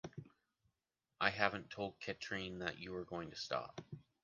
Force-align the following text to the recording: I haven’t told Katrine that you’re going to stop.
I 1.19 1.29
haven’t 1.29 1.69
told 1.69 1.99
Katrine 1.99 2.57
that 2.57 2.79
you’re 2.79 3.05
going 3.05 3.29
to 3.29 3.35
stop. 3.37 3.81